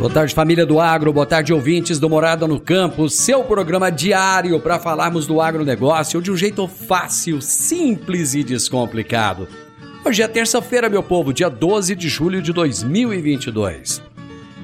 [0.00, 1.12] Boa tarde, família do Agro.
[1.12, 3.06] Boa tarde, ouvintes do Morada no Campo.
[3.10, 9.46] Seu programa diário para falarmos do agronegócio de um jeito fácil, simples e descomplicado.
[10.02, 14.02] Hoje é terça-feira, meu povo, dia 12 de julho de 2022.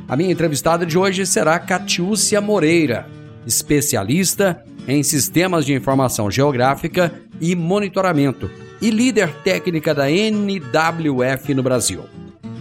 [0.09, 3.07] A minha entrevistada de hoje será Catiúcia Moreira,
[3.47, 12.05] especialista em sistemas de informação geográfica e monitoramento e líder técnica da NWF no Brasil.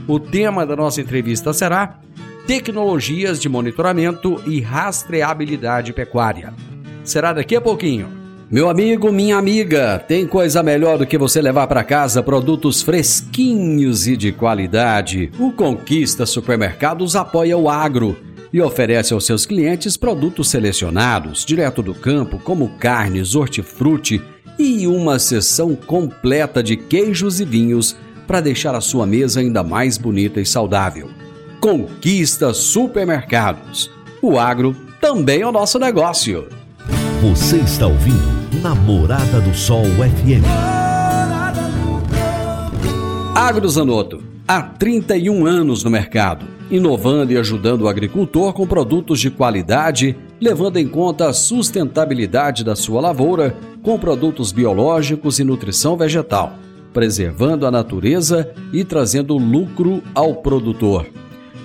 [0.06, 2.02] O tema da nossa entrevista será
[2.46, 6.54] tecnologias de monitoramento e rastreabilidade pecuária.
[7.04, 8.08] Será daqui a pouquinho.
[8.50, 14.08] Meu amigo, minha amiga, tem coisa melhor do que você levar para casa produtos fresquinhos
[14.08, 15.32] e de qualidade.
[15.40, 18.16] O Conquista Supermercados apoia o agro
[18.54, 24.22] e oferece aos seus clientes produtos selecionados, direto do campo, como carnes, hortifruti
[24.60, 27.96] e uma seção completa de queijos e vinhos
[28.28, 31.10] para deixar a sua mesa ainda mais bonita e saudável.
[31.66, 33.90] Conquista Supermercados.
[34.22, 36.48] O agro também é o nosso negócio.
[37.24, 40.46] Você está ouvindo Namorada do Sol FM.
[43.34, 50.16] AgroZanoto, há 31 anos no mercado, inovando e ajudando o agricultor com produtos de qualidade,
[50.40, 56.60] levando em conta a sustentabilidade da sua lavoura com produtos biológicos e nutrição vegetal,
[56.94, 61.08] preservando a natureza e trazendo lucro ao produtor.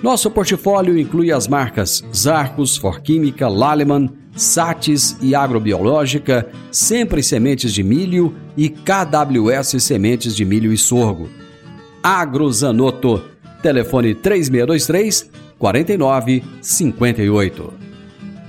[0.01, 8.35] Nosso portfólio inclui as marcas Zarcos, Forquímica, Laleman, Satis e Agrobiológica, Sempre Sementes de Milho
[8.57, 11.29] e KWS Sementes de Milho e Sorgo.
[12.01, 13.23] Agrozanoto,
[13.61, 15.29] telefone 3623
[15.59, 17.73] 4958.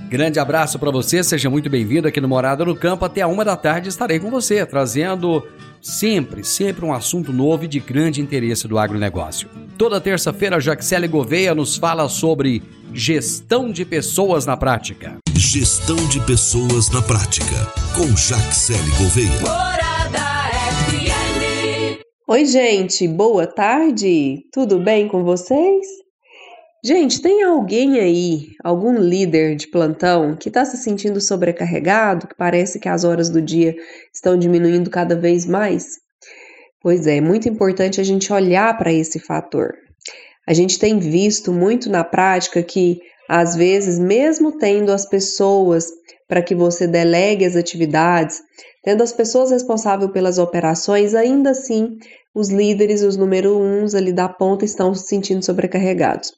[0.09, 3.05] Grande abraço para você, seja muito bem-vindo aqui no Morada no Campo.
[3.05, 5.43] Até a uma da tarde estarei com você, trazendo
[5.83, 9.49] sempre, sempre um assunto novo e de grande interesse do agronegócio.
[9.77, 12.63] Toda terça-feira, Jaxele Gouveia nos fala sobre
[12.93, 15.17] gestão de pessoas na prática.
[15.35, 19.73] Gestão de pessoas na prática, com Jaxele Gouveia.
[22.25, 24.45] Oi, gente, boa tarde!
[24.53, 26.02] Tudo bem com vocês?
[26.85, 32.77] Gente, tem alguém aí, algum líder de plantão que está se sentindo sobrecarregado, que parece
[32.77, 33.73] que as horas do dia
[34.13, 35.85] estão diminuindo cada vez mais?
[36.81, 39.73] Pois é, é muito importante a gente olhar para esse fator.
[40.45, 45.87] A gente tem visto muito na prática que, às vezes, mesmo tendo as pessoas
[46.27, 48.41] para que você delegue as atividades,
[48.83, 51.97] tendo as pessoas responsáveis pelas operações, ainda assim
[52.33, 56.31] os líderes, os número uns ali da ponta estão se sentindo sobrecarregados.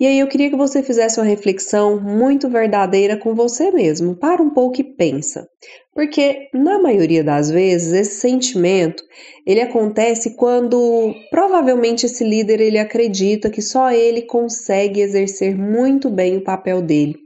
[0.00, 4.16] E aí eu queria que você fizesse uma reflexão muito verdadeira com você mesmo.
[4.16, 5.46] Para um pouco e pensa.
[5.92, 9.02] Porque na maioria das vezes esse sentimento,
[9.46, 16.38] ele acontece quando provavelmente esse líder ele acredita que só ele consegue exercer muito bem
[16.38, 17.16] o papel dele,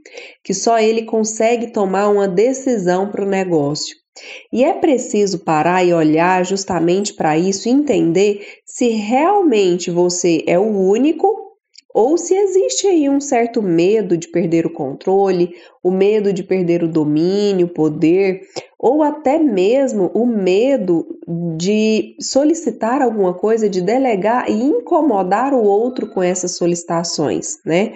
[0.43, 3.95] que só ele consegue tomar uma decisão para o negócio.
[4.51, 10.57] E é preciso parar e olhar justamente para isso e entender se realmente você é
[10.57, 11.45] o único
[11.95, 16.83] ou se existe aí um certo medo de perder o controle, o medo de perder
[16.83, 18.41] o domínio, o poder,
[18.77, 21.05] ou até mesmo o medo
[21.55, 27.93] de solicitar alguma coisa, de delegar e incomodar o outro com essas solicitações, né?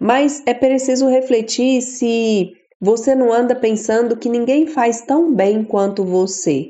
[0.00, 6.04] Mas é preciso refletir se você não anda pensando que ninguém faz tão bem quanto
[6.04, 6.68] você.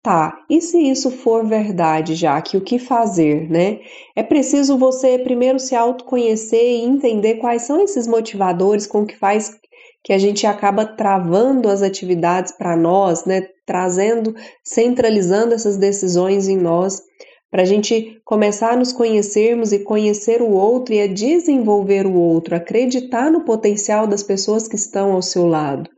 [0.00, 3.80] Tá, e se isso for verdade, já que o que fazer, né?
[4.14, 9.58] É preciso você primeiro se autoconhecer e entender quais são esses motivadores com que faz
[10.02, 13.48] que a gente acaba travando as atividades para nós, né?
[13.66, 17.02] Trazendo, centralizando essas decisões em nós,
[17.50, 22.14] para a gente começar a nos conhecermos e conhecer o outro e a desenvolver o
[22.14, 25.90] outro, acreditar no potencial das pessoas que estão ao seu lado.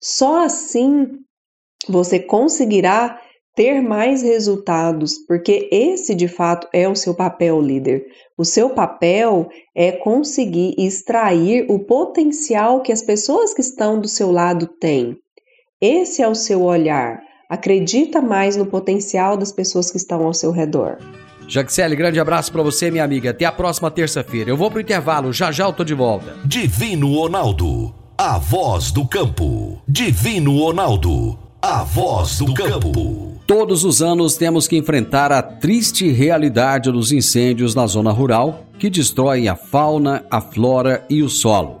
[0.00, 1.08] Só assim
[1.88, 3.18] você conseguirá
[3.54, 8.06] ter mais resultados, porque esse de fato é o seu papel, líder.
[8.38, 14.30] O seu papel é conseguir extrair o potencial que as pessoas que estão do seu
[14.30, 15.16] lado têm.
[15.80, 17.20] Esse é o seu olhar.
[17.50, 20.98] Acredita mais no potencial das pessoas que estão ao seu redor.
[21.48, 23.30] Jaxele, grande abraço para você, minha amiga.
[23.30, 24.48] Até a próxima terça-feira.
[24.48, 26.36] Eu vou pro intervalo, já já eu tô de volta.
[26.44, 29.82] Divino Ronaldo, a voz do campo.
[29.88, 33.40] Divino Ronaldo, a voz do campo.
[33.48, 38.88] Todos os anos temos que enfrentar a triste realidade dos incêndios na zona rural que
[38.88, 41.80] destroem a fauna, a flora e o solo.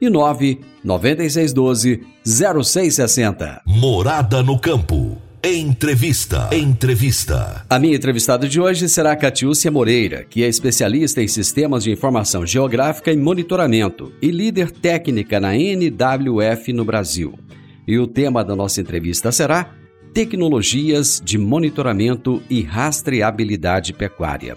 [0.00, 3.62] e 9 9612 0660.
[3.66, 5.26] Morada no campo.
[5.42, 6.48] Entrevista.
[6.52, 7.64] Entrevista.
[7.70, 12.44] A minha entrevistada de hoje será Catiúcia Moreira, que é especialista em sistemas de informação
[12.44, 17.38] geográfica e monitoramento e líder técnica na NWF no Brasil.
[17.86, 19.70] E o tema da nossa entrevista será
[20.12, 24.56] Tecnologias de Monitoramento e Rastreabilidade Pecuária.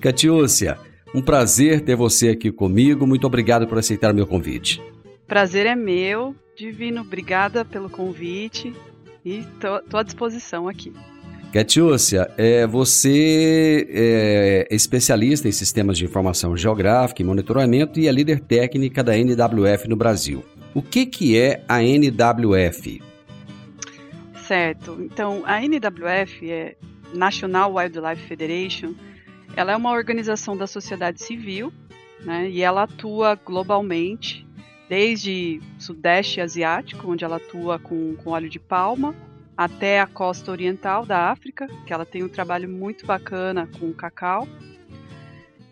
[0.00, 0.78] Catiúcia,
[1.14, 3.06] um prazer ter você aqui comigo.
[3.06, 4.82] Muito obrigado por aceitar o meu convite.
[5.26, 6.34] Prazer é meu.
[6.56, 8.74] Divino, obrigada pelo convite
[9.24, 10.92] e estou à disposição aqui.
[11.52, 18.40] Catiúcia, é, você é especialista em sistemas de informação geográfica e monitoramento e é líder
[18.40, 20.42] técnica da NWF no Brasil.
[20.74, 23.02] O que, que é a NWF?
[24.46, 24.98] Certo.
[25.00, 26.74] Então, a NWF é
[27.14, 28.94] National Wildlife Federation.
[29.56, 31.72] Ela é uma organização da sociedade civil,
[32.24, 32.48] né?
[32.48, 34.46] E ela atua globalmente
[34.88, 39.14] desde Sudeste Asiático, onde ela atua com, com óleo de palma,
[39.56, 44.46] até a costa oriental da África, que ela tem um trabalho muito bacana com cacau.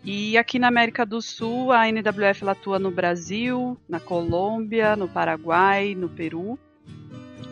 [0.03, 5.93] E aqui na América do Sul, a NWF atua no Brasil, na Colômbia, no Paraguai,
[5.93, 6.57] no Peru,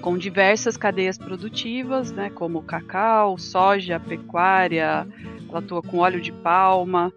[0.01, 5.07] com diversas cadeias produtivas, né, como cacau, soja, pecuária,
[5.47, 7.13] ela atua com óleo de palma,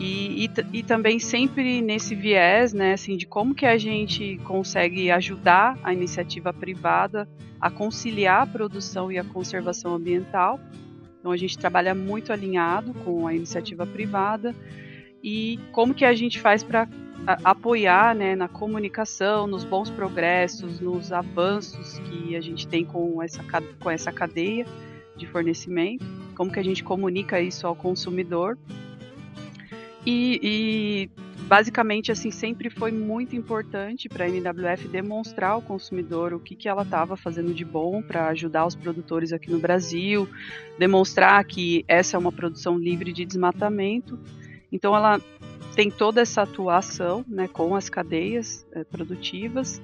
[0.00, 5.10] e, e, e, também sempre nesse viés, né, assim, de como que a gente consegue
[5.10, 7.28] ajudar a iniciativa privada
[7.60, 10.58] a conciliar a produção e a conservação ambiental.
[11.20, 14.52] Então a gente trabalha muito alinhado com a iniciativa privada
[15.22, 16.88] e como que a gente faz para
[17.44, 23.44] apoiar né, na comunicação, nos bons progressos, nos avanços que a gente tem com essa,
[23.78, 24.66] com essa cadeia
[25.16, 26.04] de fornecimento,
[26.34, 28.58] como que a gente comunica isso ao consumidor
[30.04, 31.10] e, e,
[31.46, 36.68] basicamente assim sempre foi muito importante para a NWF demonstrar ao consumidor o que, que
[36.68, 40.28] ela estava fazendo de bom para ajudar os produtores aqui no Brasil,
[40.78, 44.18] demonstrar que essa é uma produção livre de desmatamento.
[44.72, 45.20] Então ela
[45.76, 49.80] tem toda essa atuação né, com as cadeias é, produtivas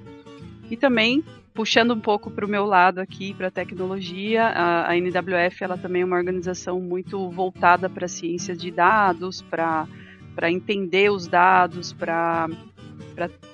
[0.71, 1.23] e também
[1.55, 5.77] puxando um pouco para o meu lado aqui para a tecnologia, a, a NWF ela
[5.77, 9.87] também é uma organização muito voltada para ciências de dados, para
[10.39, 12.49] para entender os dados, para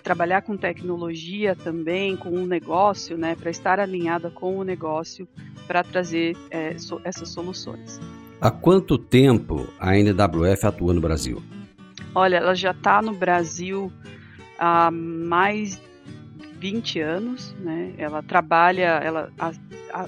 [0.03, 5.27] trabalhar com tecnologia também, com o negócio, né, para estar alinhada com o negócio
[5.67, 7.99] para trazer é, so, essas soluções.
[8.45, 11.43] Há quanto tempo a NWF atua no Brasil?
[12.15, 13.91] Olha, ela já está no Brasil
[14.59, 15.81] há mais
[16.59, 17.95] 20 anos, né?
[17.97, 19.51] Ela trabalha, ela, a,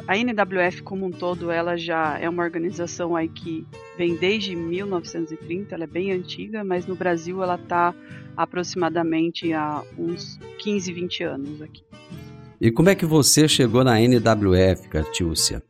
[0.07, 3.66] a, NWF como um todo, ela já é uma organização aí que
[3.97, 7.95] vem desde 1930, ela é bem antiga, mas no Brasil ela está
[8.37, 11.83] aproximadamente há uns 15, 20 anos aqui.
[12.61, 15.62] E como é que você chegou na NWF, Catiúcia?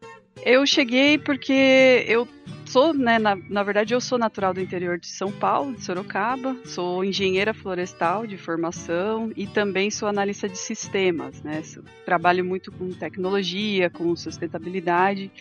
[0.46, 2.28] Eu cheguei porque eu
[2.66, 6.56] sou, né, na, na verdade eu sou natural do interior de São Paulo, de Sorocaba,
[6.64, 11.64] sou engenheira florestal de formação e também sou analista de sistemas, né,
[12.04, 15.32] trabalho muito com tecnologia, com sustentabilidade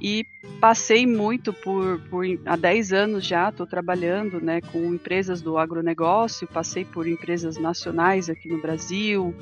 [0.00, 0.26] e
[0.60, 6.48] passei muito por, por há 10 anos já, estou trabalhando, né, com empresas do agronegócio,
[6.48, 9.32] passei por empresas nacionais aqui no Brasil,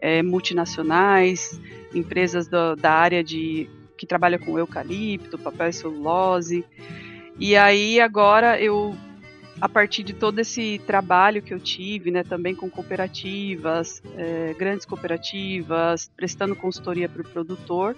[0.00, 1.60] é, multinacionais,
[1.94, 6.64] empresas do, da área de que trabalha com eucalipto, papel e celulose.
[7.38, 8.94] E aí agora eu
[9.60, 14.84] a partir de todo esse trabalho que eu tive, né, também com cooperativas, é, grandes
[14.84, 17.96] cooperativas, prestando consultoria para o produtor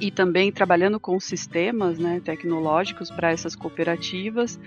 [0.00, 4.58] e também trabalhando com sistemas né, tecnológicos para essas cooperativas,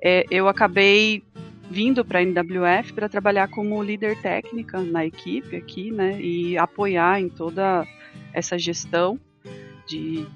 [0.00, 1.22] é, eu acabei
[1.70, 7.20] vindo para a NWF para trabalhar como líder técnica na equipe aqui, né, e apoiar
[7.20, 7.86] em toda
[8.32, 9.20] essa gestão
[9.88, 10.26] de,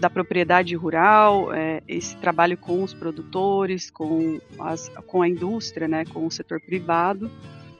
[0.00, 6.04] da propriedade rural, é, esse trabalho com os produtores, com, as, com a indústria, né,
[6.04, 7.30] com o setor privado,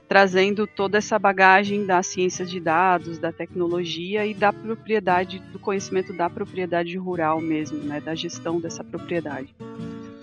[0.07, 6.13] trazendo toda essa bagagem das ciências de dados, da tecnologia e da propriedade, do conhecimento
[6.13, 9.53] da propriedade rural mesmo, né, da gestão dessa propriedade.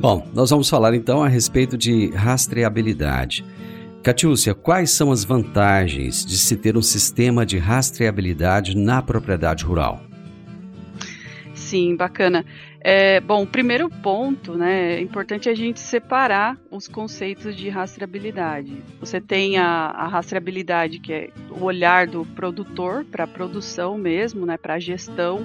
[0.01, 3.45] Bom, nós vamos falar então a respeito de rastreabilidade.
[4.03, 10.06] Catiúcia, quais são as vantagens de se ter um sistema de rastreabilidade na propriedade rural?
[11.67, 12.47] Sim, bacana.
[12.81, 18.85] É, bom, primeiro ponto, né, é importante a gente separar os conceitos de rastreabilidade.
[19.01, 24.47] Você tem a, a rastreabilidade, que é o olhar do produtor para a produção mesmo,
[24.47, 25.45] né, para a gestão.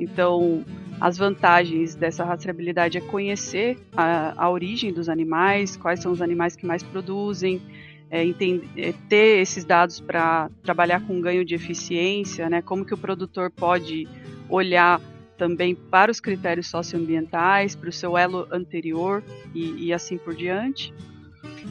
[0.00, 0.64] Então,
[1.00, 6.56] as vantagens dessa rastreabilidade é conhecer a, a origem dos animais, quais são os animais
[6.56, 7.62] que mais produzem,
[8.10, 12.60] é, entender, é, ter esses dados para trabalhar com ganho de eficiência, né?
[12.60, 14.08] Como que o produtor pode
[14.48, 15.00] olhar
[15.42, 20.94] também para os critérios socioambientais, para o seu elo anterior e, e assim por diante.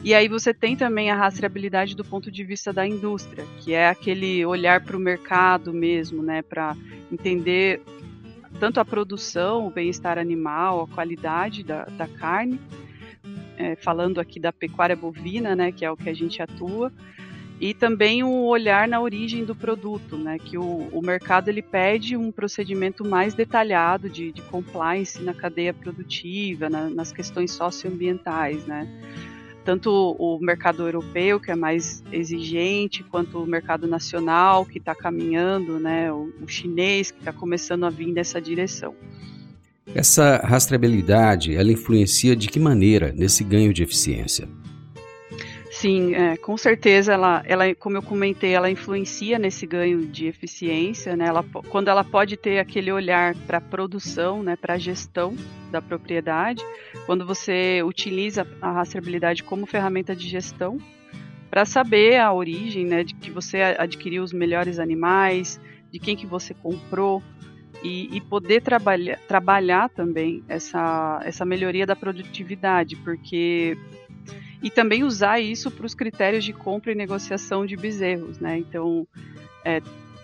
[0.04, 3.88] E aí você tem também a rastreabilidade do ponto de vista da indústria, que é
[3.88, 6.76] aquele olhar para o mercado mesmo, né, para
[7.10, 7.80] entender
[8.60, 12.60] tanto a produção, o bem-estar animal, a qualidade da, da carne,
[13.56, 16.92] é, falando aqui da pecuária bovina, né, que é o que a gente atua,
[17.62, 22.16] e também o olhar na origem do produto, né, que o, o mercado ele pede
[22.16, 28.88] um procedimento mais detalhado de, de compliance na cadeia produtiva, na, nas questões socioambientais, né
[29.64, 35.78] tanto o mercado europeu, que é mais exigente, quanto o mercado nacional, que está caminhando,
[35.78, 38.92] né, o, o chinês, que está começando a vir nessa direção.
[39.94, 44.48] Essa rastreabilidade, ela influencia de que maneira nesse ganho de eficiência?
[45.82, 51.16] Sim, é, com certeza ela, ela, como eu comentei, ela influencia nesse ganho de eficiência,
[51.16, 51.26] né?
[51.26, 55.34] Ela, quando ela pode ter aquele olhar para a produção, né, para a gestão
[55.72, 56.64] da propriedade,
[57.04, 60.78] quando você utiliza a rastreabilidade como ferramenta de gestão
[61.50, 65.60] para saber a origem, né, de que você adquiriu os melhores animais,
[65.90, 67.20] de quem que você comprou
[67.82, 73.76] e, e poder trabalhar, trabalhar também essa, essa melhoria da produtividade, porque
[74.62, 78.58] e também usar isso para os critérios de compra e negociação de bezerros, né?
[78.58, 79.06] Então,
[79.64, 79.80] é,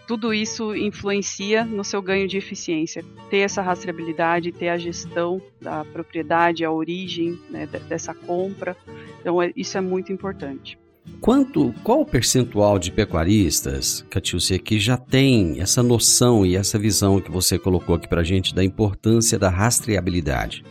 [0.07, 3.05] tudo isso influencia no seu ganho de eficiência.
[3.29, 8.75] Ter essa rastreabilidade, ter a gestão da propriedade, a origem né, dessa compra.
[9.21, 10.79] Então, é, isso é muito importante.
[11.21, 17.21] Quanto, qual o percentual de pecuaristas, Catiúcia, que já tem essa noção e essa visão
[17.21, 20.65] que você colocou aqui para a gente da importância da rastreabilidade?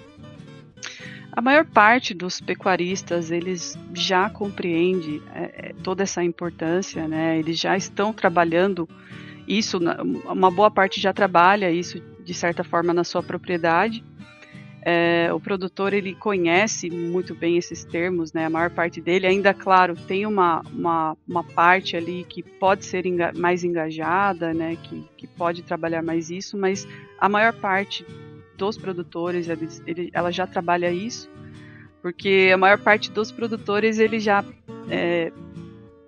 [1.37, 7.37] A maior parte dos pecuaristas eles já compreende é, é, toda essa importância, né?
[7.37, 8.89] Eles já estão trabalhando
[9.47, 9.77] isso,
[10.25, 14.03] uma boa parte já trabalha isso de certa forma na sua propriedade.
[14.81, 18.47] É, o produtor ele conhece muito bem esses termos, né?
[18.47, 23.05] A maior parte dele, ainda claro, tem uma, uma, uma parte ali que pode ser
[23.05, 24.75] enga mais engajada, né?
[24.81, 26.87] Que, que pode trabalhar mais isso, mas
[27.19, 28.03] a maior parte
[28.57, 31.29] dos produtores, eles, ele, ela já trabalha isso,
[32.01, 34.43] porque a maior parte dos produtores eles já
[34.89, 35.31] é,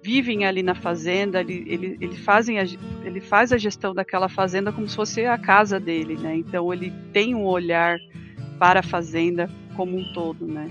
[0.04, 2.64] vivem ali na fazenda, ele, ele, ele, fazem a,
[3.04, 6.36] ele faz a gestão daquela fazenda como se fosse a casa dele, né?
[6.36, 7.98] Então ele tem um olhar
[8.58, 10.70] para a fazenda como um todo, né?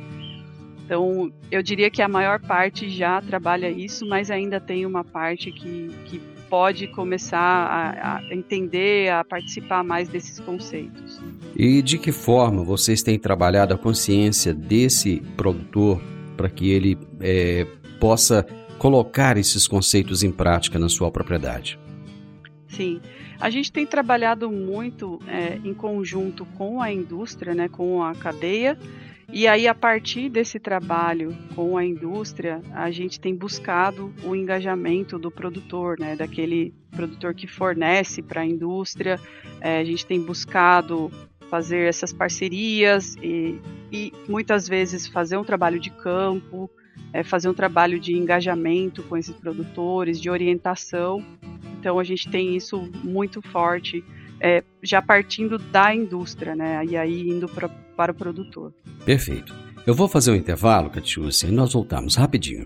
[0.85, 5.53] Então eu diria que a maior parte já trabalha isso, mas ainda tem uma parte
[5.53, 11.21] que, que pode começar a, a entender, a participar mais desses conceitos.
[11.55, 16.01] E de que forma vocês têm trabalhado a consciência desse produtor
[16.37, 17.67] para que ele é,
[18.01, 18.47] possa
[18.79, 21.79] colocar esses conceitos em prática na sua propriedade?
[22.69, 23.01] Sim,
[23.41, 28.79] a gente tem trabalhado muito é, em conjunto com a indústria, né, com a cadeia,
[29.31, 35.19] e aí, a partir desse trabalho com a indústria, a gente tem buscado o engajamento
[35.19, 39.21] do produtor, né, daquele produtor que fornece para a indústria.
[39.61, 41.11] É, a gente tem buscado
[41.51, 43.61] fazer essas parcerias e,
[43.93, 46.71] e muitas vezes fazer um trabalho de campo,
[47.13, 51.23] é, fazer um trabalho de engajamento com esses produtores, de orientação.
[51.79, 54.03] Então, a gente tem isso muito forte
[54.41, 56.85] é, já partindo da indústria, né?
[56.85, 58.73] E aí indo pra, para o produtor.
[59.05, 59.53] Perfeito.
[59.85, 62.65] Eu vou fazer um intervalo, Catiúcia, e nós voltamos rapidinho.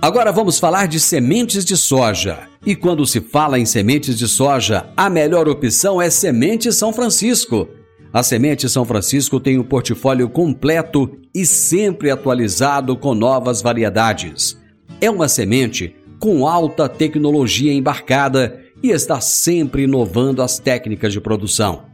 [0.00, 2.46] Agora vamos falar de sementes de soja.
[2.64, 7.66] E quando se fala em sementes de soja, a melhor opção é Semente São Francisco.
[8.12, 14.56] A Semente São Francisco tem um portfólio completo e sempre atualizado com novas variedades.
[15.00, 21.93] É uma semente com alta tecnologia embarcada e está sempre inovando as técnicas de produção.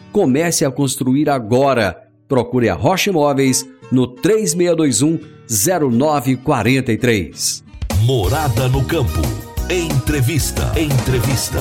[0.11, 2.09] Comece a construir agora.
[2.27, 7.63] Procure a Rocha Imóveis no 3621 0943.
[8.03, 9.21] Morada no campo.
[9.69, 10.71] Entrevista.
[10.79, 11.57] Entrevista.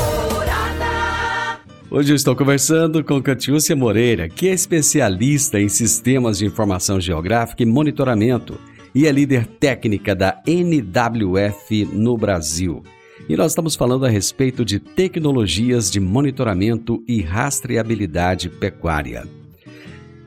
[1.91, 7.65] Hoje eu estou conversando com Catiúcia Moreira, que é especialista em sistemas de informação geográfica
[7.65, 8.57] e monitoramento
[8.95, 12.83] e é líder técnica da NWF no Brasil.
[13.31, 19.23] E nós estamos falando a respeito de tecnologias de monitoramento e rastreabilidade pecuária.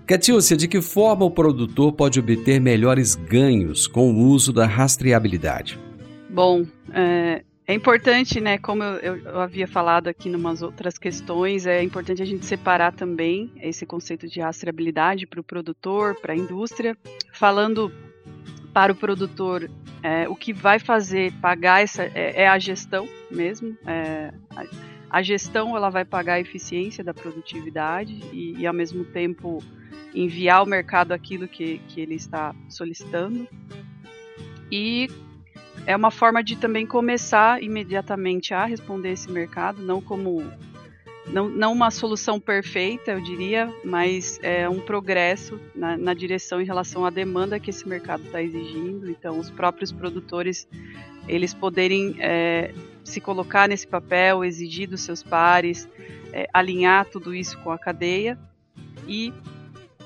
[0.07, 5.77] Catiúcia, de que forma o produtor pode obter melhores ganhos com o uso da rastreabilidade?
[6.29, 11.65] Bom, é, é importante, né, como eu, eu, havia falado aqui em umas outras questões,
[11.65, 16.37] é importante a gente separar também esse conceito de rastreabilidade para o produtor, para a
[16.37, 16.97] indústria.
[17.33, 17.91] Falando
[18.73, 19.69] para o produtor,
[20.01, 23.77] é, o que vai fazer pagar essa é, é a gestão mesmo.
[23.85, 24.33] É,
[25.09, 29.63] a, gestão ela vai pagar a eficiência da produtividade e, e ao mesmo tempo
[30.13, 33.47] enviar ao mercado aquilo que, que ele está solicitando.
[34.71, 35.07] E
[35.85, 40.41] é uma forma de também começar imediatamente a responder esse mercado, não como
[41.27, 46.65] não, não uma solução perfeita, eu diria, mas é um progresso na, na direção em
[46.65, 49.09] relação à demanda que esse mercado está exigindo.
[49.09, 50.67] Então, os próprios produtores
[51.27, 55.87] eles poderem é, se colocar nesse papel, exigir dos seus pares,
[56.33, 58.37] é, alinhar tudo isso com a cadeia
[59.07, 59.33] e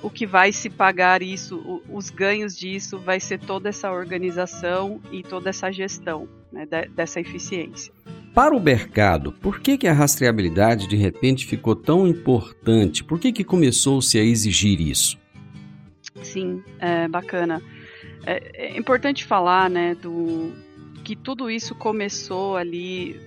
[0.01, 5.23] o que vai se pagar isso, os ganhos disso, vai ser toda essa organização e
[5.23, 7.91] toda essa gestão né, dessa eficiência.
[8.37, 13.03] Para o mercado, por que, que a rastreabilidade de repente ficou tão importante?
[13.03, 15.17] Por que, que começou-se a exigir isso?
[16.21, 17.59] Sim, é bacana.
[18.27, 20.51] É, é importante falar né, do,
[21.03, 23.19] que tudo isso começou ali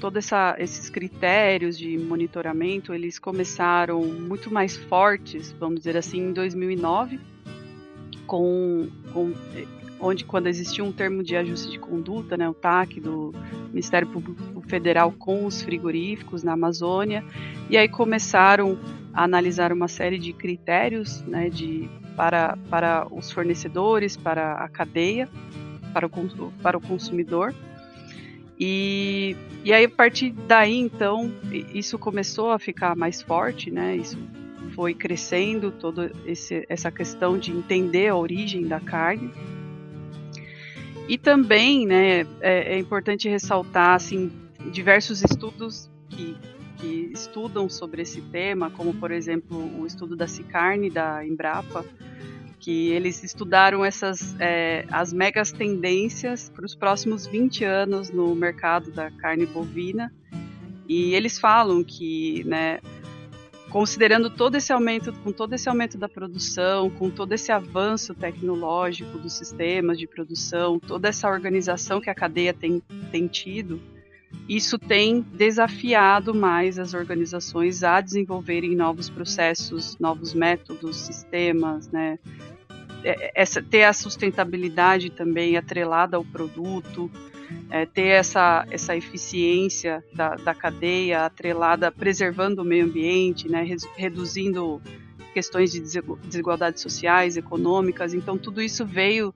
[0.00, 7.20] todos esses critérios de monitoramento, eles começaram muito mais fortes, vamos dizer assim, em 2009,
[8.26, 9.32] com, com
[10.00, 13.34] onde quando existia um termo de ajuste de conduta, né, o TAC do
[13.68, 17.24] Ministério Público Federal com os frigoríficos na Amazônia,
[17.70, 18.78] e aí começaram
[19.12, 25.28] a analisar uma série de critérios, né, de para, para os fornecedores, para a cadeia,
[25.92, 27.54] para o, para o consumidor,
[28.58, 31.32] e, e aí, a partir daí, então,
[31.74, 33.96] isso começou a ficar mais forte, né?
[33.96, 34.18] Isso
[34.74, 36.10] foi crescendo, toda
[36.68, 39.30] essa questão de entender a origem da carne.
[41.08, 44.30] E também, né, é, é importante ressaltar, assim,
[44.72, 46.36] diversos estudos que,
[46.78, 51.84] que estudam sobre esse tema, como, por exemplo, o estudo da Cicarne, da Embrapa,
[52.58, 58.90] que eles estudaram essas é, as megas tendências para os próximos 20 anos no mercado
[58.90, 60.12] da carne bovina.
[60.88, 62.80] E eles falam que né,
[63.70, 69.18] considerando todo esse aumento com todo esse aumento da produção com todo esse avanço tecnológico
[69.18, 73.80] dos sistemas de produção toda essa organização que a cadeia tem, tem tido
[74.48, 82.18] isso tem desafiado mais as organizações a desenvolverem novos processos, novos métodos, sistemas, né,
[83.02, 87.10] é, essa, ter a sustentabilidade também atrelada ao produto,
[87.70, 94.80] é, ter essa, essa eficiência da, da cadeia atrelada, preservando o meio ambiente, né, reduzindo
[95.34, 95.80] questões de
[96.24, 98.14] desigualdades sociais, econômicas.
[98.14, 99.34] Então, tudo isso veio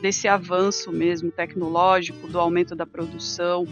[0.00, 3.66] desse avanço mesmo tecnológico, do aumento da produção.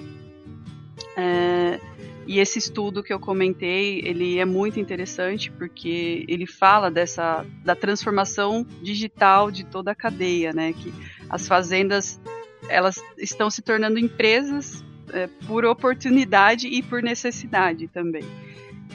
[1.16, 1.81] É,
[2.27, 7.75] E esse estudo que eu comentei, ele é muito interessante porque ele fala dessa da
[7.75, 10.73] transformação digital de toda a cadeia, né?
[10.73, 10.92] Que
[11.29, 12.21] as fazendas
[12.68, 18.25] elas estão se tornando empresas é, por oportunidade e por necessidade também.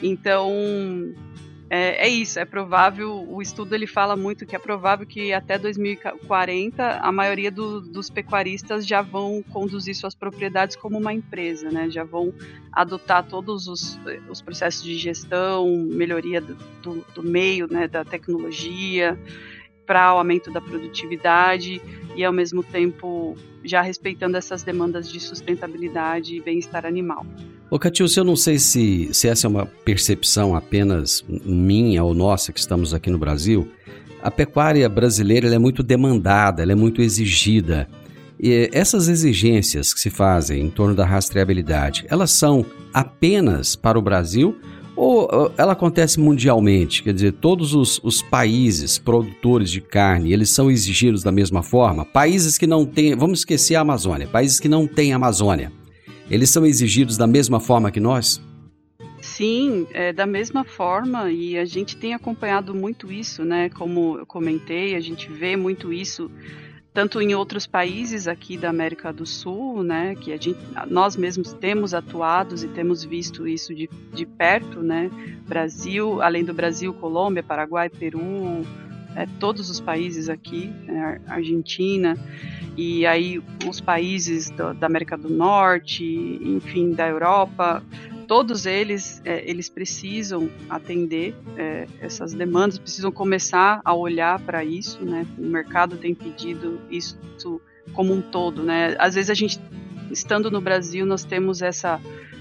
[0.02, 0.50] Então
[1.70, 5.58] é, é, isso, é provável, o estudo ele fala muito que é provável que até
[5.58, 11.90] 2040 a maioria do, dos pecuaristas já vão conduzir suas propriedades como uma empresa, né?
[11.90, 12.32] já vão
[12.72, 14.00] adotar todos os,
[14.30, 17.86] os processos de gestão, melhoria do, do, do meio, né?
[17.86, 19.18] da tecnologia,
[19.88, 21.80] para o aumento da produtividade
[22.14, 27.24] e ao mesmo tempo já respeitando essas demandas de sustentabilidade e bem-estar animal.
[27.70, 32.52] Ô Catius, eu não sei se, se essa é uma percepção apenas minha ou nossa
[32.52, 33.66] que estamos aqui no Brasil.
[34.22, 37.88] A pecuária brasileira é muito demandada, é muito exigida.
[38.38, 44.02] E essas exigências que se fazem em torno da rastreabilidade, elas são apenas para o
[44.02, 44.56] Brasil
[44.98, 47.04] ou ela acontece mundialmente?
[47.04, 52.04] Quer dizer, todos os, os, países produtores de carne, eles são exigidos da mesma forma?
[52.04, 55.72] Países que não têm, vamos esquecer a Amazônia, países que não têm Amazônia,
[56.28, 58.42] eles são exigidos da mesma forma que nós?
[59.20, 63.68] Sim, é, da mesma forma, e a gente tem acompanhado muito isso, né?
[63.70, 66.28] Como eu comentei, a gente vê muito isso
[66.98, 70.58] tanto em outros países aqui da América do Sul, né, que a gente,
[70.90, 75.08] nós mesmos temos atuados e temos visto isso de, de perto, né,
[75.46, 78.66] Brasil, além do Brasil, Colômbia, Paraguai, Peru,
[79.14, 82.18] é, todos os países aqui, né, Argentina,
[82.76, 87.80] e aí os países do, da América do Norte, enfim, da Europa,
[88.28, 95.02] todos eles, é, eles precisam atender é, essas demandas, precisam começar a olhar para isso,
[95.02, 95.26] né?
[95.38, 97.18] O mercado tem pedido isso
[97.94, 98.94] como um todo, né?
[98.98, 99.58] Às vezes a gente,
[100.10, 101.98] estando no Brasil, nós temos essa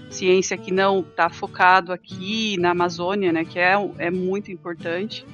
[0.09, 3.45] ciência que não está focado aqui na Amazônia, né?
[3.45, 5.25] Que é, é muito importante,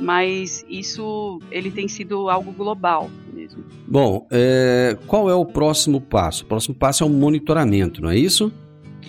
[0.00, 3.62] mas isso ele tem sido algo global mesmo.
[3.86, 6.44] Bom, é, qual é o próximo passo?
[6.44, 8.50] O próximo passo é o monitoramento, não é isso?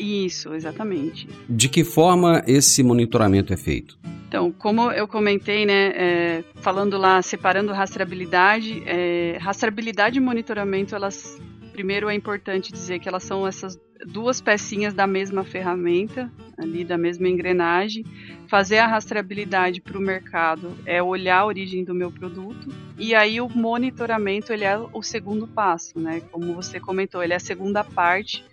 [0.01, 1.27] Isso, exatamente.
[1.47, 3.99] De que forma esse monitoramento é feito?
[4.27, 11.39] Então, como eu comentei, né, é, falando lá, separando rastreabilidade, é, rastreabilidade e monitoramento, elas,
[11.71, 16.97] primeiro é importante dizer que elas são essas duas pecinhas da mesma ferramenta, ali da
[16.97, 18.05] mesma engrenagem.
[18.47, 23.39] Fazer a rastreabilidade para o mercado é olhar a origem do meu produto e aí
[23.39, 26.21] o monitoramento ele é o segundo passo, né?
[26.31, 28.43] Como você comentou, ele é a segunda parte,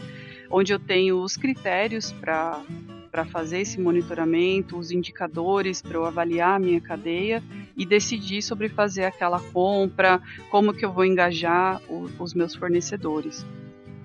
[0.51, 2.63] onde eu tenho os critérios para
[3.11, 7.43] para fazer esse monitoramento, os indicadores para eu avaliar a minha cadeia
[7.77, 13.47] e decidir sobre fazer aquela compra, como que eu vou engajar o, os meus fornecedores.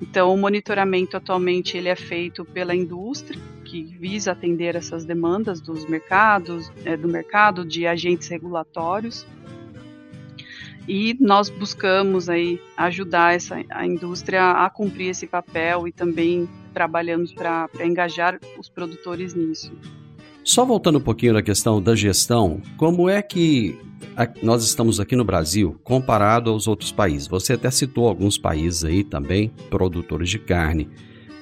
[0.01, 5.87] Então, o monitoramento atualmente ele é feito pela indústria, que visa atender essas demandas dos
[5.87, 9.25] mercados, é, do mercado, de agentes regulatórios.
[10.87, 17.33] E nós buscamos aí ajudar essa, a indústria a cumprir esse papel e também trabalhamos
[17.33, 19.71] para engajar os produtores nisso.
[20.43, 23.79] Só voltando um pouquinho na questão da gestão, como é que
[24.41, 27.27] nós estamos aqui no Brasil comparado aos outros países?
[27.27, 30.89] Você até citou alguns países aí também, produtores de carne.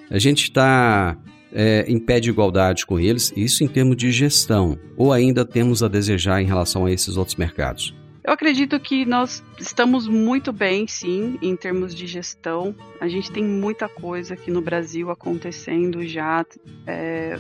[0.08, 1.18] A gente está
[1.52, 5.82] é, em pé de igualdade com eles, isso em termos de gestão, ou ainda temos
[5.82, 7.96] a desejar em relação a esses outros mercados?
[8.24, 12.76] Eu acredito que nós estamos muito bem, sim, em termos de gestão.
[13.00, 16.46] A gente tem muita coisa aqui no Brasil acontecendo já.
[16.86, 17.40] É,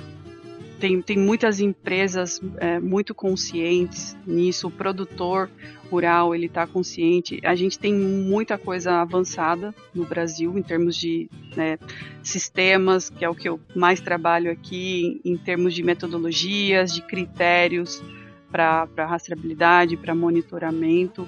[0.79, 4.67] tem, tem muitas empresas é, muito conscientes nisso.
[4.67, 5.51] O produtor
[5.91, 7.39] rural ele está consciente.
[7.43, 11.77] A gente tem muita coisa avançada no Brasil em termos de né,
[12.23, 17.03] sistemas, que é o que eu mais trabalho aqui, em, em termos de metodologias, de
[17.03, 18.01] critérios
[18.51, 21.27] para rastreabilidade, para monitoramento.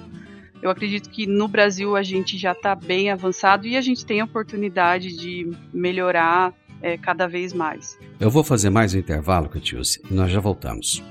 [0.62, 4.20] Eu acredito que no Brasil a gente já está bem avançado e a gente tem
[4.20, 7.98] a oportunidade de melhorar é, cada vez mais.
[8.20, 11.02] Eu vou fazer mais um intervalo, Catiúcia, e nós já voltamos.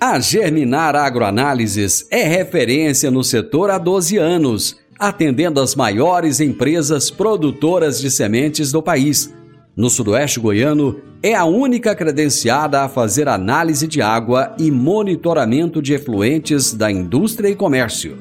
[0.00, 8.00] A Germinar Agroanálises é referência no setor há 12 anos, atendendo as maiores empresas produtoras
[8.00, 9.32] de sementes do país
[9.76, 15.94] no Sudoeste Goiano, é a única credenciada a fazer análise de água e monitoramento de
[15.94, 18.18] efluentes da indústria e comércio.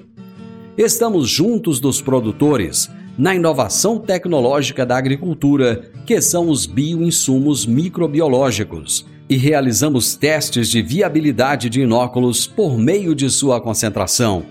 [0.75, 9.35] Estamos juntos dos produtores na inovação tecnológica da agricultura, que são os bioinsumos microbiológicos, e
[9.35, 14.43] realizamos testes de viabilidade de inóculos por meio de sua concentração.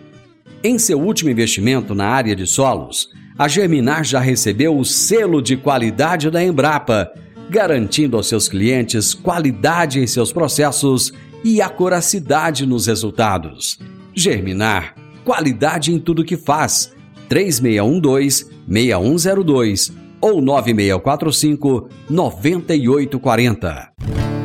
[0.62, 5.56] Em seu último investimento na área de solos, a Germinar já recebeu o selo de
[5.56, 7.10] qualidade da Embrapa,
[7.48, 11.12] garantindo aos seus clientes qualidade em seus processos
[11.44, 13.78] e acuracidade nos resultados.
[14.14, 16.94] Germinar, qualidade em tudo que faz.
[17.28, 23.90] 3612-6102 ou 9645 9840.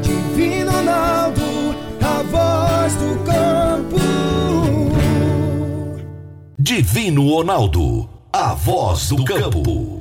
[0.02, 1.44] Divino Ronaldo,
[2.02, 4.00] a voz do campo.
[6.60, 10.01] Divino Ronaldo, a voz do campo.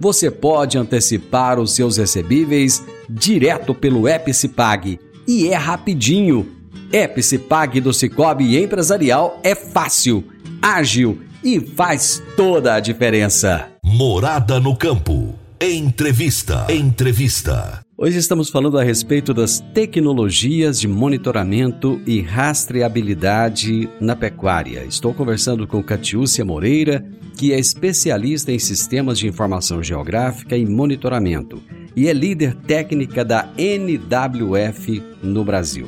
[0.00, 4.98] você pode antecipar os seus recebíveis direto pelo Epicipag.
[5.28, 6.56] E é rapidinho.
[6.90, 10.24] Epicipag do Cicobi Empresarial é fácil,
[10.60, 13.68] ágil e faz toda a diferença.
[13.84, 15.34] Morada no campo.
[15.60, 16.66] Entrevista.
[16.70, 17.84] Entrevista.
[18.02, 24.86] Hoje estamos falando a respeito das tecnologias de monitoramento e rastreabilidade na pecuária.
[24.86, 27.04] Estou conversando com Catiúcia Moreira,
[27.36, 31.62] que é especialista em sistemas de informação geográfica e monitoramento
[31.94, 35.86] e é líder técnica da NWF no Brasil.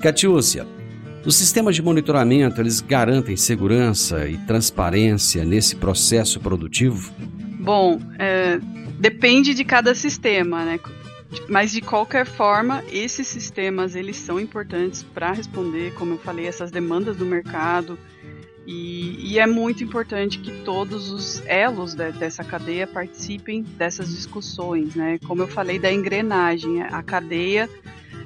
[0.00, 0.66] Catiúcia,
[1.24, 7.12] os sistemas de monitoramento, eles garantem segurança e transparência nesse processo produtivo?
[7.60, 8.58] Bom, é,
[8.98, 10.80] depende de cada sistema, né?
[11.48, 16.70] Mas de qualquer forma, esses sistemas eles são importantes para responder, como eu falei, essas
[16.70, 17.98] demandas do mercado.
[18.66, 24.94] E, e é muito importante que todos os elos de, dessa cadeia participem dessas discussões,
[24.94, 25.18] né?
[25.26, 27.68] Como eu falei da engrenagem, a cadeia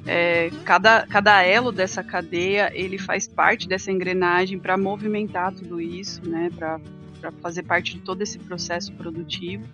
[0.07, 6.27] é, cada, cada elo dessa cadeia ele faz parte dessa engrenagem para movimentar tudo isso,
[6.27, 6.79] né, para
[7.41, 9.65] fazer parte de todo esse processo produtivo.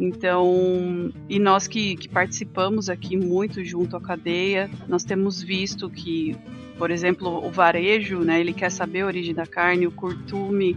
[0.00, 6.36] Então, e nós que, que, participamos aqui muito junto à cadeia, nós temos visto que,
[6.78, 10.76] por exemplo, o varejo, né, ele quer saber a origem da carne, o curtume,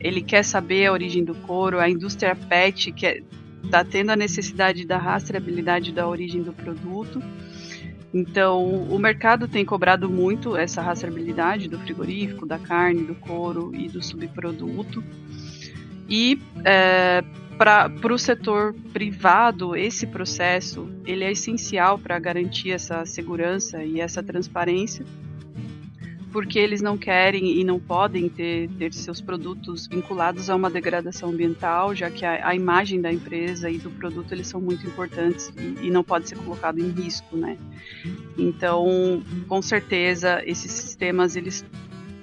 [0.00, 3.22] ele quer saber a origem do couro, a indústria pet, que
[3.64, 7.22] está é, tendo a necessidade da rastreabilidade da origem do produto.
[8.12, 13.88] Então, o mercado tem cobrado muito essa rastreabilidade do frigorífico, da carne, do couro e
[13.88, 15.04] do subproduto.
[16.08, 17.22] E é,
[17.58, 24.22] para o setor privado, esse processo ele é essencial para garantir essa segurança e essa
[24.22, 25.04] transparência
[26.32, 31.30] porque eles não querem e não podem ter, ter seus produtos vinculados a uma degradação
[31.30, 35.50] ambiental, já que a, a imagem da empresa e do produto eles são muito importantes
[35.56, 37.56] e, e, não pode ser colocado em risco, né?
[38.36, 41.64] Então, com certeza, esses sistemas eles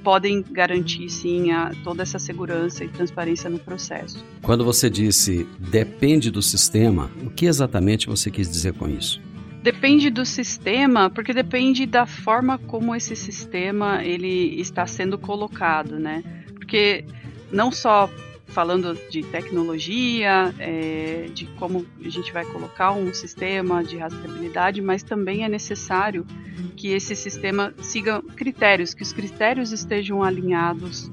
[0.06, 4.24] podem garantir sim a, toda essa segurança e transparência no processo.
[4.44, 9.20] Quando você disse depende do sistema, o que exatamente você quis dizer com isso?
[9.64, 16.24] Depende do sistema, porque depende da forma como esse sistema ele está sendo colocado, né?
[16.54, 17.04] Porque
[17.52, 18.08] não só
[18.48, 25.04] falando de tecnologia, é, de como a gente vai colocar um sistema de rastreabilidade, mas
[25.04, 26.26] também é necessário
[26.76, 31.12] que esse sistema siga critérios, que os critérios estejam alinhados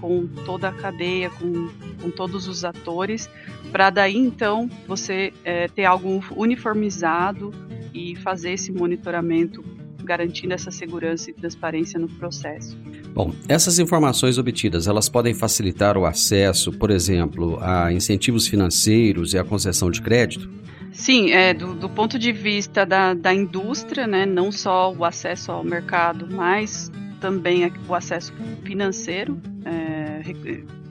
[0.00, 1.68] com toda a cadeia, com,
[2.00, 3.30] com todos os atores,
[3.70, 7.52] para daí então você é, ter algo uniformizado
[7.92, 9.62] e fazer esse monitoramento
[10.02, 12.76] garantindo essa segurança e transparência no processo.
[13.12, 19.38] Bom, essas informações obtidas, elas podem facilitar o acesso, por exemplo, a incentivos financeiros e
[19.38, 20.48] a concessão de crédito?
[20.92, 25.52] Sim, é, do, do ponto de vista da, da indústria, né, não só o acesso
[25.52, 28.32] ao mercado, mas também o acesso
[28.64, 30.22] financeiro, é,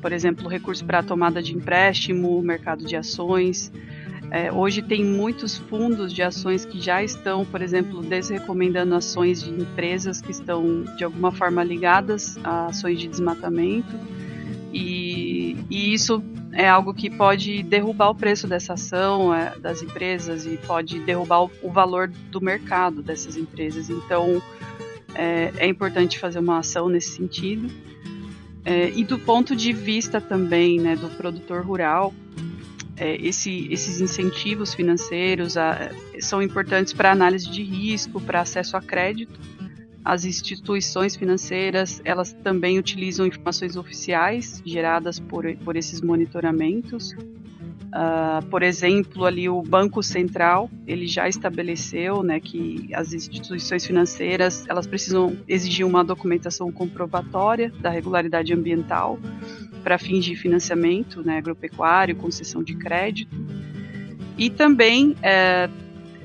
[0.02, 3.72] por exemplo, recurso para tomada de empréstimo, mercado de ações,
[4.32, 9.50] é, hoje tem muitos fundos de ações que já estão, por exemplo, desrecomendando ações de
[9.50, 13.96] empresas que estão de alguma forma ligadas a ações de desmatamento.
[14.72, 20.46] E, e isso é algo que pode derrubar o preço dessa ação é, das empresas
[20.46, 23.90] e pode derrubar o, o, valor do mercado dessas empresas.
[23.90, 24.42] Então
[25.16, 27.68] é, é importante fazer uma ação nesse sentido.
[28.64, 32.14] É, e do ponto de vista também né, do produtor rural,
[33.00, 38.82] é, esse, esses incentivos financeiros a, são importantes para análise de risco, para acesso a
[38.82, 39.40] crédito.
[40.04, 47.16] As instituições financeiras elas também utilizam informações oficiais geradas por, por esses monitoramentos.
[47.90, 54.64] Uh, por exemplo, ali o Banco Central, ele já estabeleceu né, que as instituições financeiras
[54.68, 59.18] elas precisam exigir uma documentação comprobatória da regularidade ambiental
[59.84, 63.36] para fins de financiamento né, agropecuário, concessão de crédito.
[64.38, 65.68] E também é,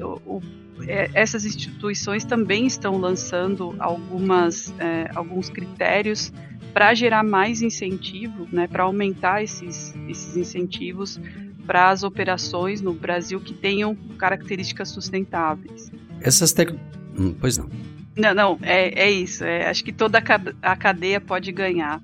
[0.03, 0.42] o,
[0.87, 6.31] é, essas instituições também estão lançando algumas, é, alguns critérios
[6.74, 11.20] para gerar mais incentivo, né, para aumentar esses, esses incentivos
[11.66, 15.90] para as operações no Brasil que tenham características sustentáveis.
[16.20, 16.74] Essas tec...
[17.18, 17.68] Hum, pois não.
[18.16, 19.44] Não, não, é, é isso.
[19.44, 20.22] É, acho que toda
[20.62, 22.00] a cadeia pode ganhar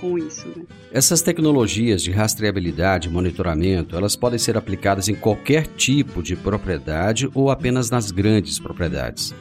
[0.00, 0.46] com isso.
[0.48, 0.64] Né?
[0.92, 7.28] Essas tecnologias de rastreabilidade e monitoramento, elas podem ser aplicadas em qualquer tipo de propriedade
[7.34, 9.34] ou apenas nas grandes propriedades?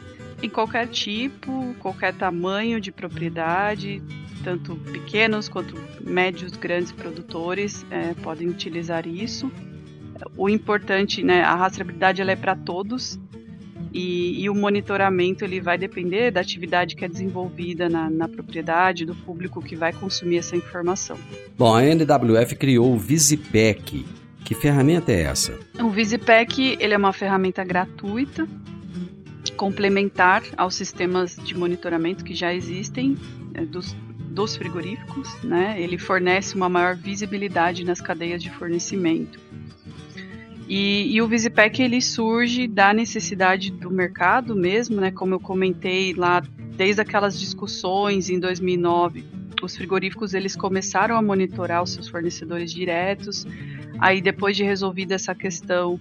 [0.43, 4.03] Em qualquer tipo, qualquer tamanho de propriedade,
[4.43, 9.49] tanto pequenos quanto médios, grandes produtores é, podem utilizar isso.
[10.35, 13.17] O importante, né, a rastreabilidade ela é para todos
[13.93, 19.05] e, e, o monitoramento ele vai depender da atividade que é desenvolvida na, na, propriedade,
[19.05, 21.17] do público que vai consumir essa informação.
[21.57, 24.05] Bom, a NWF criou o Visipec.
[24.43, 25.57] Que ferramenta é essa?
[25.79, 28.45] O Visipec ele é uma ferramenta gratuita,
[29.55, 33.17] complementar aos sistemas de monitoramento que já existem
[33.53, 33.95] é, dos,
[34.29, 35.79] dos frigoríficos, né?
[35.79, 39.39] Ele fornece uma maior visibilidade nas cadeias de fornecimento.
[40.67, 45.11] E, e, o Visipec ele surge da necessidade do mercado mesmo, né?
[45.11, 46.41] Como eu comentei lá,
[46.75, 49.25] desde aquelas discussões em 2009,
[49.61, 53.45] os frigoríficos eles começaram a monitorar os seus fornecedores diretos.
[53.99, 55.99] Aí depois de resolvida essa questão,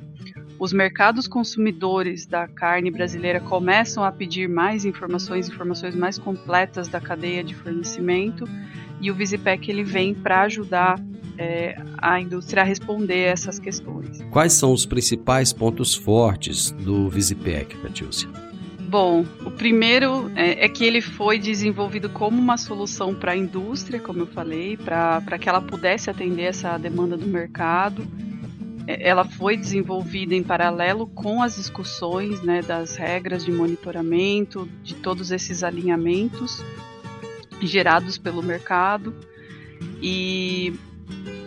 [0.62, 7.01] os mercados consumidores da carne brasileira começam a pedir mais informações, informações mais completas da
[7.01, 8.48] cadeia de fornecimento,
[9.01, 11.01] e o Visipec ele vem para ajudar
[11.37, 14.22] é, a indústria a responder essas questões.
[14.31, 18.29] Quais são os principais pontos fortes do Visipec, Catiúcia?
[18.79, 23.98] Bom, o primeiro é, é, que ele foi desenvolvido como uma solução para a indústria,
[23.98, 28.07] como eu falei, para que ela pudesse atender essa demanda do mercado
[28.86, 35.30] ela foi desenvolvida em paralelo com as discussões né, das regras de monitoramento, de todos
[35.30, 36.64] esses alinhamentos
[37.60, 39.14] gerados pelo mercado.
[40.00, 40.74] E,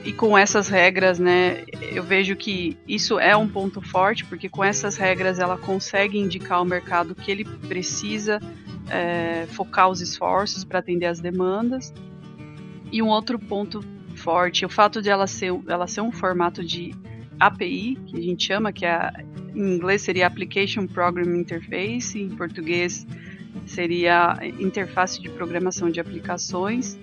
[0.06, 4.64] e com essas regras, né, eu vejo que isso é um ponto forte, porque com
[4.64, 8.40] essas regras ela consegue indicar ao mercado que ele precisa
[8.90, 11.94] é, focar os esforços para atender as demandas.
[12.92, 13.84] E um outro ponto
[14.16, 16.96] forte, o fato de ela ser, ela ser um formato de
[17.40, 19.12] API, que a gente chama, que é,
[19.54, 23.06] em inglês seria Application Program Interface, em português
[23.66, 26.98] seria interface de programação de aplicações.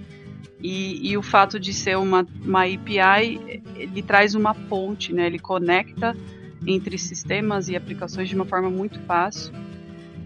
[0.60, 5.26] E, e, o fato de ser uma, uma API, ele traz uma ponte, né?
[5.26, 6.16] ele conecta
[6.64, 9.52] entre sistemas e aplicações de uma forma muito fácil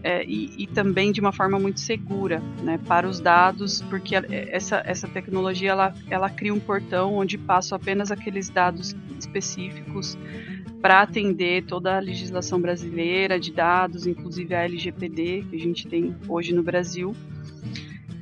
[0.06, 4.80] é, e, e, também de uma forma muito segura né, para os dados, porque essa,
[4.86, 10.16] essa tecnologia ela, ela cria um portão onde passam apenas aqueles dados específicos
[10.80, 16.14] para atender toda a legislação brasileira de dados, inclusive a LGPD que a gente tem
[16.28, 17.12] hoje no Brasil.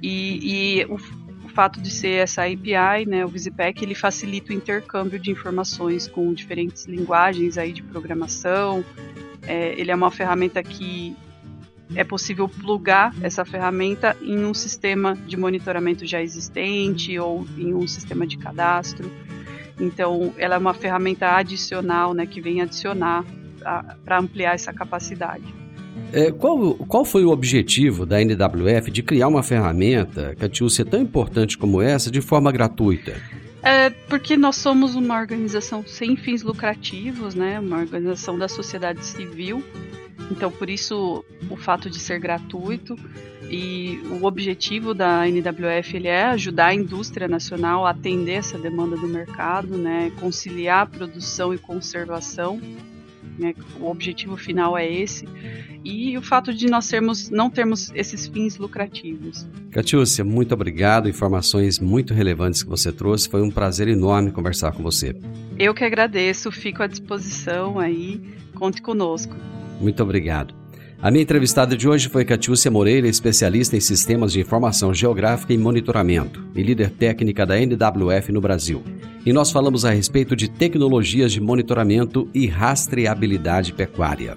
[0.03, 4.57] E, e o, o, fato de ser essa API, né, o Visipec, ele facilita o
[4.57, 8.83] intercâmbio de informações com diferentes linguagens aí de programação.
[9.43, 11.15] É, ele é uma ferramenta que
[11.95, 17.87] é possível plugar essa ferramenta em um sistema de monitoramento já existente ou em um
[17.87, 19.11] sistema de cadastro.
[19.79, 23.25] Então, ela é uma ferramenta adicional, né, que vem adicionar
[24.05, 25.45] para ampliar essa capacidade.
[26.13, 31.57] É, qual, qual foi o objetivo da NWF de criar uma ferramenta, Catiúcia, tão importante
[31.59, 33.15] como essa, de forma gratuita?
[33.63, 39.65] É porque nós somos uma organização sem fins lucrativos, né, uma organização da sociedade civil,
[40.31, 42.97] então, por isso, o fato de ser gratuito
[43.51, 48.97] e o objetivo da NWF ele é ajudar a indústria nacional a atender essa demanda
[48.97, 52.61] do mercado, né, conciliar produção e conservação.
[53.39, 55.27] Né, o objetivo final é esse
[55.85, 59.47] e o fato de nós sermos, não termos esses fins lucrativos.
[59.71, 61.09] Catiúcia, muito obrigado.
[61.09, 63.29] Informações muito relevantes que você trouxe.
[63.29, 65.15] Foi um prazer enorme conversar com você.
[65.59, 66.51] Eu que agradeço.
[66.51, 68.21] Fico à disposição aí.
[68.55, 69.35] Conte conosco.
[69.81, 70.55] Muito obrigado.
[71.05, 75.59] A minha entrevistada de hoje foi Catiúcia Moreira, especialista em sistemas de informação geográfica e
[75.59, 78.83] monitoramento e líder técnica da NWF no Brasil.
[79.27, 84.35] E nós falamos a respeito de tecnologias de monitoramento e rastreabilidade pecuária.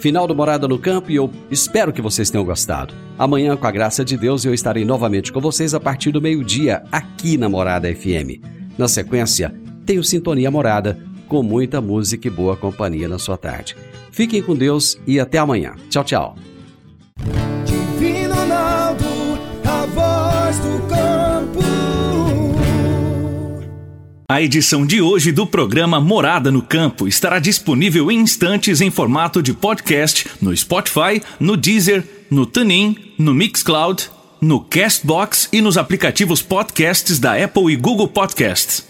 [0.00, 2.94] Final do Morada no Campo e eu espero que vocês tenham gostado.
[3.18, 6.82] Amanhã, com a graça de Deus, eu estarei novamente com vocês a partir do meio-dia
[6.90, 8.42] aqui na Morada FM.
[8.78, 10.98] Na sequência, tenho Sintonia Morada
[11.30, 13.76] com muita música e boa companhia na sua tarde.
[14.10, 15.76] Fiquem com Deus e até amanhã.
[15.88, 16.36] Tchau, tchau.
[17.64, 19.04] Divino Ronaldo,
[19.64, 21.60] a voz do campo.
[24.28, 29.40] A edição de hoje do programa Morada no Campo estará disponível em instantes em formato
[29.40, 34.10] de podcast no Spotify, no Deezer, no TuneIn, no Mixcloud,
[34.40, 38.89] no Castbox e nos aplicativos podcasts da Apple e Google Podcasts.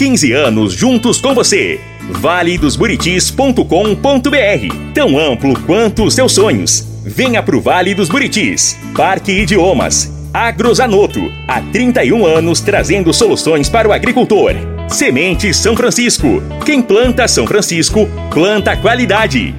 [0.00, 1.78] 15 anos juntos com você.
[2.08, 6.88] valedosburitis.com.br Tão amplo quanto os seus sonhos.
[7.04, 8.78] Venha pro Vale dos Buritis.
[8.96, 10.10] Parque Idiomas.
[10.32, 11.30] Agrozanoto.
[11.46, 14.54] Há 31 anos trazendo soluções para o agricultor.
[14.88, 16.42] Semente São Francisco.
[16.64, 19.54] Quem planta São Francisco, planta qualidade.